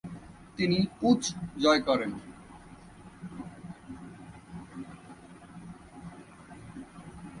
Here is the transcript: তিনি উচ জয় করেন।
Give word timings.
তিনি 0.57 0.77
উচ 1.01 1.21
জয় 1.63 1.81
করেন। 1.87 2.11